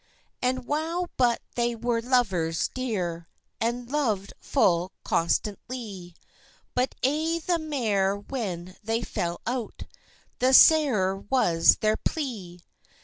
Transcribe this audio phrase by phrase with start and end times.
[0.41, 3.27] And wow but they were lovers dear,
[3.59, 6.15] And lov'd full constantlie;
[6.73, 9.83] But aye the mair when they fell out,
[10.39, 12.61] The sairer was their plea.